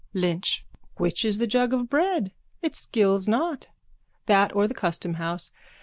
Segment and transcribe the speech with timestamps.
[0.15, 0.65] _LYNCH:
[0.97, 2.31] Which is the jug of bread?
[2.63, 3.67] It skills not.
[4.25, 5.51] That or the customhouse.